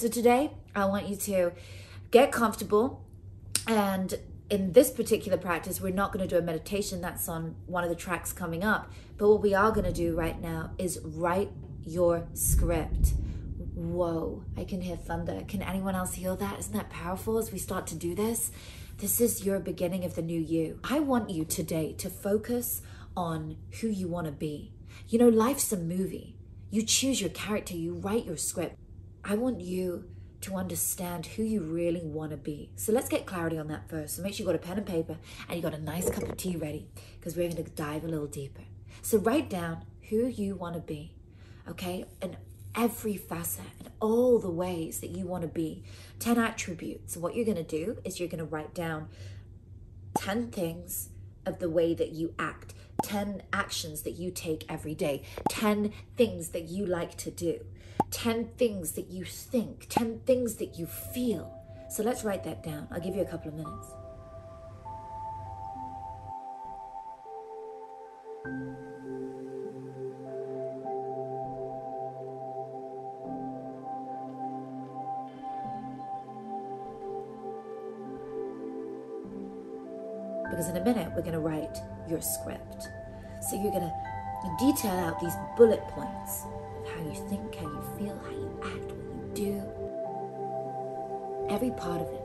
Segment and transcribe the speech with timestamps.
[0.00, 1.52] So today, I want you to
[2.10, 3.04] get comfortable
[3.66, 4.14] and
[4.48, 7.90] in this particular practice, we're not going to do a meditation that's on one of
[7.90, 8.90] the tracks coming up.
[9.18, 11.50] But what we are going to do right now is write
[11.84, 13.12] your script.
[13.74, 15.42] Whoa, I can hear thunder.
[15.46, 16.58] Can anyone else hear that?
[16.58, 18.52] Isn't that powerful as we start to do this?
[18.96, 20.80] This is your beginning of the new you.
[20.82, 22.80] I want you today to focus
[23.14, 24.72] on who you want to be.
[25.08, 26.38] You know, life's a movie.
[26.70, 28.76] You choose your character, you write your script.
[29.24, 30.04] I want you
[30.42, 32.70] to understand who you really want to be.
[32.76, 34.16] So let's get clarity on that first.
[34.16, 36.22] So make sure you got a pen and paper and you got a nice cup
[36.22, 36.88] of tea ready
[37.18, 38.62] because we're going to dive a little deeper.
[39.02, 41.14] So write down who you want to be,
[41.68, 42.06] okay?
[42.22, 42.36] And
[42.74, 45.82] every facet and all the ways that you want to be.
[46.18, 47.16] 10 attributes.
[47.16, 49.08] What you're going to do is you're going to write down
[50.16, 51.10] 10 things
[51.46, 56.50] of the way that you act, 10 actions that you take every day, 10 things
[56.50, 57.64] that you like to do.
[58.10, 61.52] 10 things that you think, 10 things that you feel.
[61.88, 62.88] So let's write that down.
[62.90, 63.88] I'll give you a couple of minutes.
[80.50, 82.88] Because in a minute, we're going to write your script.
[83.48, 86.44] So you're going to detail out these bullet points
[87.00, 89.62] how you think, how you feel, how you act, what you do.
[91.48, 92.20] Every part of it.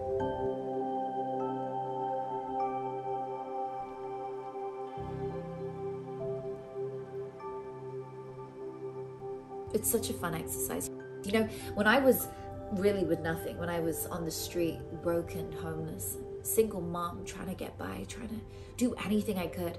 [9.74, 10.90] It's such a fun exercise.
[11.24, 12.28] You know, when I was
[12.74, 17.56] really with nothing, when I was on the street, broken, homeless, single mom, trying to
[17.56, 18.40] get by, trying to
[18.78, 19.78] do anything I could,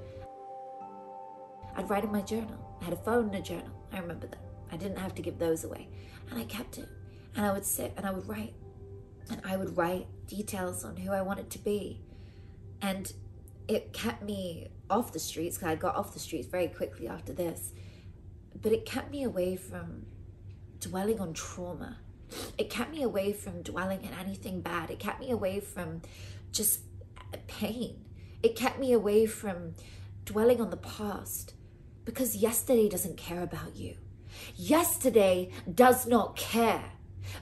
[1.77, 2.58] I'd write in my journal.
[2.81, 3.70] I had a phone and a journal.
[3.92, 4.45] I remember that.
[4.70, 5.89] I didn't have to give those away.
[6.31, 6.89] And I kept it.
[7.34, 8.55] And I would sit and I would write.
[9.31, 12.00] And I would write details on who I wanted to be.
[12.83, 13.12] And
[13.69, 17.32] it kept me off the streets because I got off the streets very quickly after
[17.32, 17.72] this.
[18.60, 20.06] But it kept me away from
[20.81, 21.99] dwelling on trauma.
[22.59, 24.91] It kept me away from dwelling in anything bad.
[24.91, 26.03] It kept me away from
[26.53, 26.81] just
[27.47, 28.05] pain.
[28.43, 29.75] It kept me away from
[30.25, 31.55] dwelling on the past
[32.05, 33.97] because yesterday doesn't care about you.
[34.56, 36.84] Yesterday does not care,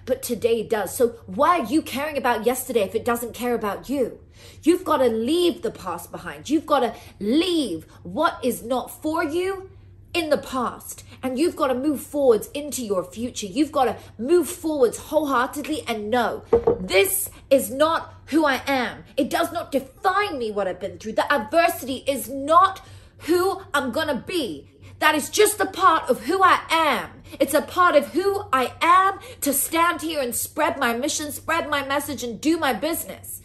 [0.06, 0.94] but today does.
[0.96, 4.20] So why are you caring about yesterday if it doesn't care about you?
[4.62, 6.50] You've got to leave the past behind.
[6.50, 9.70] You've got to leave what is not for you
[10.12, 13.46] in the past and you've got to move forwards into your future.
[13.46, 16.44] You've got to move forwards wholeheartedly and know
[16.80, 19.04] this is not who I am.
[19.16, 21.14] It does not define me what I've been through.
[21.14, 22.86] The adversity is not
[23.20, 24.70] who I'm going to be.
[24.98, 27.22] That is just a part of who I am.
[27.40, 31.68] It's a part of who I am to stand here and spread my mission, spread
[31.68, 33.42] my message, and do my business.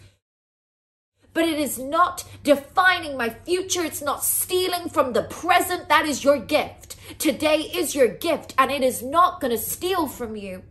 [1.34, 3.84] But it is not defining my future.
[3.84, 5.90] It's not stealing from the present.
[5.90, 6.96] That is your gift.
[7.18, 10.64] Today is your gift, and it is not going to steal from you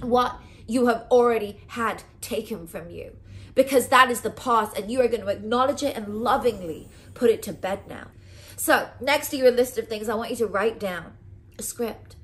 [0.00, 3.16] what you have already had taken from you
[3.54, 7.30] because that is the past, and you are going to acknowledge it and lovingly put
[7.30, 8.08] it to bed now.
[8.56, 11.14] So, next to your list of things, I want you to write down
[11.58, 12.16] a script,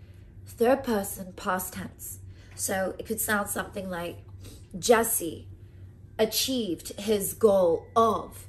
[0.47, 2.21] third person, past tense.
[2.55, 4.19] So, it could sound something like
[4.79, 5.49] Jesse
[6.19, 8.47] achieved his goal of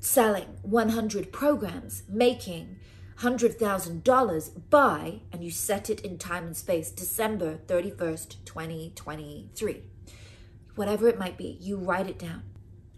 [0.00, 2.76] selling 100 programs, making
[3.20, 9.82] $100,000 by, and you set it in time and space, December 31st, 2023.
[10.76, 12.44] Whatever it might be, you write it down.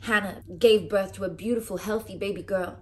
[0.03, 2.79] Hannah gave birth to a beautiful, healthy baby girl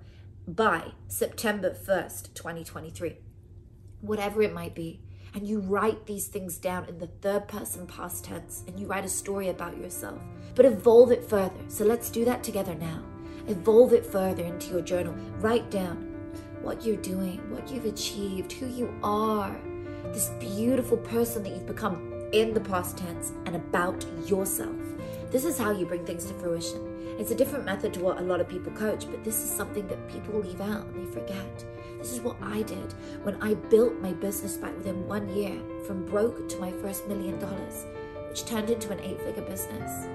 [0.49, 3.19] by September 1st, 2023.
[4.01, 5.03] Whatever it might be.
[5.35, 9.05] And you write these things down in the third person past tense and you write
[9.05, 10.19] a story about yourself.
[10.55, 11.53] But evolve it further.
[11.69, 13.03] So let's do that together now.
[13.47, 15.15] Evolve it further into your journal.
[15.39, 16.15] Write down
[16.63, 19.55] what you're doing, what you've achieved, who you are,
[20.15, 24.77] this beautiful person that you've become in the past tense and about yourself.
[25.31, 26.88] This is how you bring things to fruition.
[27.19, 29.87] It's a different method to what a lot of people coach, but this is something
[29.89, 31.65] that people leave out and they forget.
[31.99, 36.07] This is what I did when I built my business back within one year from
[36.07, 37.87] broke to my first million dollars,
[38.29, 40.07] which turned into an eight figure business.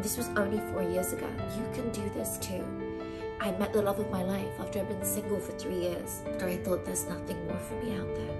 [0.00, 1.28] This was only four years ago.
[1.56, 2.64] You can do this too.
[3.40, 6.46] I met the love of my life after I'd been single for three years, after
[6.46, 8.36] I thought there's nothing more for me out there.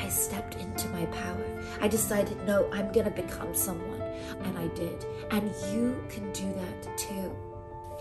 [0.00, 1.44] I stepped into my power.
[1.80, 4.00] I decided, no, I'm going to become someone
[4.44, 5.04] and I did.
[5.30, 7.36] And you can do that too.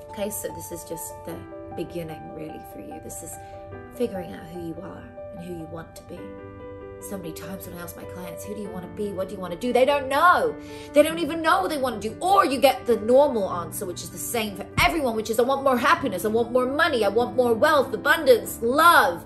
[0.10, 1.38] Okay, so this is just the
[1.76, 3.00] beginning really for you.
[3.04, 3.32] This is
[3.96, 5.04] figuring out who you are
[5.36, 6.20] and who you want to be.
[7.02, 9.12] so many times when I ask my clients, who do you want to be?
[9.12, 9.72] What do you want to do?
[9.72, 10.56] They don't know.
[10.94, 12.18] They don't even know what they want to do.
[12.20, 15.44] Or you get the normal answer, which is the same for everyone, which is I
[15.44, 19.26] want more happiness, I want more money, I want more wealth, abundance, love.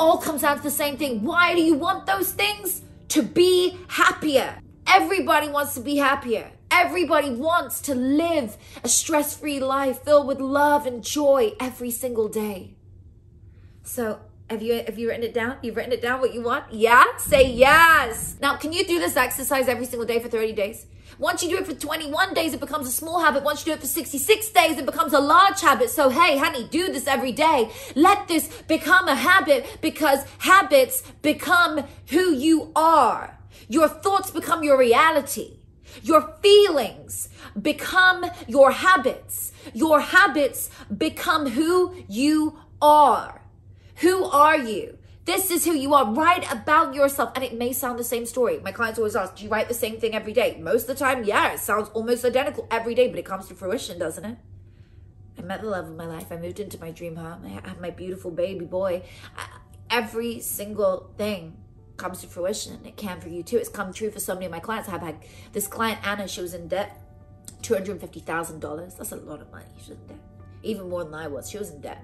[0.00, 1.22] All comes down to the same thing.
[1.22, 2.80] Why do you want those things?
[3.08, 4.58] To be happier.
[4.86, 6.50] Everybody wants to be happier.
[6.70, 12.28] Everybody wants to live a stress free life filled with love and joy every single
[12.28, 12.76] day.
[13.82, 14.20] So
[14.50, 15.56] have you have you written it down?
[15.62, 16.64] You've written it down what you want?
[16.72, 17.04] Yeah?
[17.18, 18.34] Say yes.
[18.40, 20.86] Now, can you do this exercise every single day for 30 days?
[21.18, 23.44] Once you do it for 21 days, it becomes a small habit.
[23.44, 25.90] Once you do it for 66 days, it becomes a large habit.
[25.90, 27.70] So, hey, honey, do this every day.
[27.94, 33.38] Let this become a habit because habits become who you are.
[33.68, 35.58] Your thoughts become your reality.
[36.02, 37.28] Your feelings
[37.60, 39.52] become your habits.
[39.74, 43.39] Your habits become who you are.
[44.00, 44.98] Who are you?
[45.26, 46.12] This is who you are.
[46.12, 47.32] Write about yourself.
[47.34, 48.58] And it may sound the same story.
[48.58, 50.58] My clients always ask, Do you write the same thing every day?
[50.60, 53.54] Most of the time, yeah, it sounds almost identical every day, but it comes to
[53.54, 54.38] fruition, doesn't it?
[55.38, 56.32] I met the love of my life.
[56.32, 57.42] I moved into my dream home.
[57.44, 59.02] I have my beautiful baby boy.
[59.90, 61.56] Every single thing
[61.96, 62.84] comes to fruition.
[62.86, 63.58] It can for you too.
[63.58, 64.88] It's come true for so many of my clients.
[64.88, 65.16] I have had
[65.52, 67.00] this client, Anna, she was in debt
[67.62, 68.96] $250,000.
[68.96, 69.66] That's a lot of money.
[69.82, 70.18] She was in debt.
[70.62, 71.50] Even more than I was.
[71.50, 72.02] She was in debt.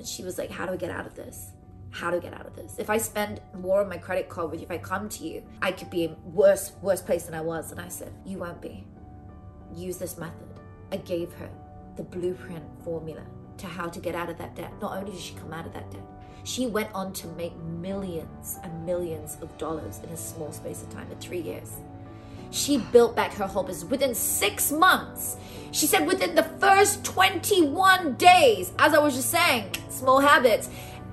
[0.00, 1.52] And she was like, How do I get out of this?
[1.90, 2.76] How do I get out of this?
[2.78, 5.42] If I spend more on my credit card with you, if I come to you,
[5.60, 7.70] I could be in worse, worse place than I was.
[7.70, 8.86] And I said, You won't be.
[9.74, 10.48] Use this method.
[10.90, 11.50] I gave her
[11.96, 13.20] the blueprint formula
[13.58, 14.72] to how to get out of that debt.
[14.80, 16.06] Not only did she come out of that debt,
[16.44, 20.88] she went on to make millions and millions of dollars in a small space of
[20.88, 21.72] time in three years.
[22.50, 25.36] She built back her whole business within six months.
[25.72, 30.68] She said within the first 21 days, as I was just saying, small habits,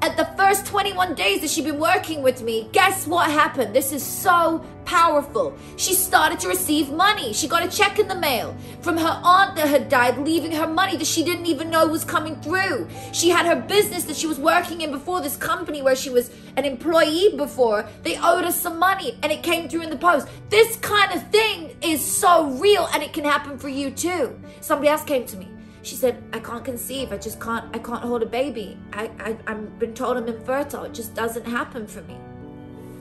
[0.08, 3.76] at the first 21 days that she'd been working with me, guess what happened?
[3.76, 5.54] This is so powerful.
[5.76, 7.34] She started to receive money.
[7.34, 10.66] She got a check in the mail from her aunt that had died, leaving her
[10.66, 12.88] money that she didn't even know was coming through.
[13.12, 16.32] She had her business that she was working in before, this company where she was
[16.56, 17.86] an employee before.
[18.04, 20.30] They owed her some money and it came through in the post.
[20.50, 24.40] This kind of thing is so real and it can happen for you too.
[24.62, 25.50] Somebody else came to me
[25.82, 27.12] she said, I can't conceive.
[27.12, 28.78] I just can't, I can't hold a baby.
[28.94, 30.84] I, I, I've been told I'm infertile.
[30.84, 32.16] It just doesn't happen for me.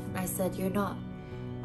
[0.09, 0.97] And I said, You're not.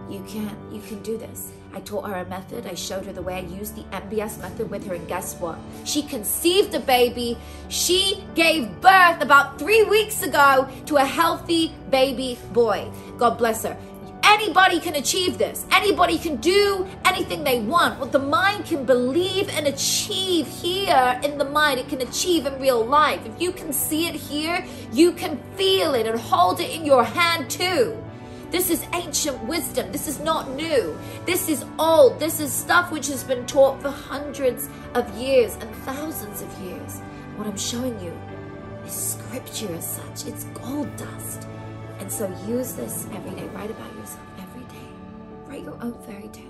[0.09, 0.57] You can't.
[0.73, 1.51] You can do this.
[1.73, 2.67] I taught her a method.
[2.67, 4.95] I showed her the way I used the MBS method with her.
[4.95, 5.57] And guess what?
[5.85, 7.37] She conceived a baby.
[7.69, 12.91] She gave birth about three weeks ago to a healthy baby boy.
[13.17, 13.77] God bless her.
[14.31, 15.65] Anybody can achieve this.
[15.71, 17.99] Anybody can do anything they want.
[17.99, 22.57] What the mind can believe and achieve here in the mind, it can achieve in
[22.57, 23.19] real life.
[23.25, 27.03] If you can see it here, you can feel it and hold it in your
[27.03, 28.01] hand too.
[28.51, 29.91] This is ancient wisdom.
[29.91, 30.97] This is not new.
[31.25, 32.17] This is old.
[32.17, 36.99] This is stuff which has been taught for hundreds of years and thousands of years.
[37.35, 38.17] What I'm showing you
[38.85, 41.47] is scripture as such, it's gold dust.
[42.01, 43.45] And so use this every day.
[43.49, 44.87] Write about yourself every day.
[45.45, 46.47] Write your own fairy tale.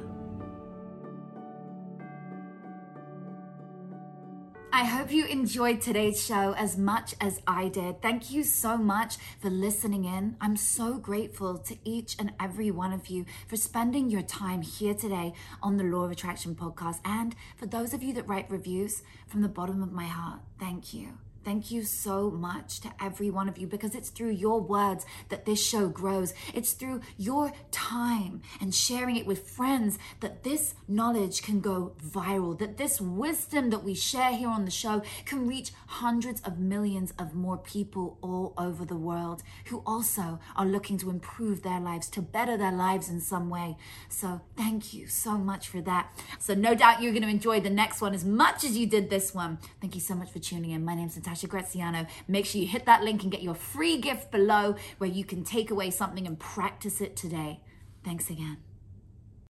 [4.72, 8.02] I hope you enjoyed today's show as much as I did.
[8.02, 10.38] Thank you so much for listening in.
[10.40, 14.94] I'm so grateful to each and every one of you for spending your time here
[14.94, 17.02] today on the Law of Attraction podcast.
[17.04, 20.94] And for those of you that write reviews from the bottom of my heart, thank
[20.94, 21.18] you.
[21.44, 25.46] Thank you so much to every one of you because it's through your words that
[25.46, 26.36] this show grows.
[26.54, 32.58] It's through your time and sharing it with friends that this knowledge can go viral,
[32.60, 37.12] that this wisdom that we share here on the show can reach hundreds of millions
[37.18, 42.08] of more people all over the world who also are looking to improve their lives,
[42.10, 43.78] to better their lives in some way.
[44.10, 46.12] So thank you so much for that.
[46.38, 49.10] So no doubt you're going to enjoy the next one as much as you did
[49.10, 49.58] this one.
[49.80, 50.86] Thank you so much for tuning in.
[50.86, 51.31] My name's Natasha.
[51.32, 52.06] Natasha Graziano.
[52.28, 55.46] Make sure you hit that link and get your free gift below where you can
[55.46, 57.62] take away something and practice it today.
[58.04, 58.58] Thanks again.